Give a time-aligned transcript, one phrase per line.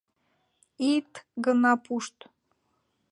[0.91, 1.11] Ит
[1.45, 2.17] гына пушт.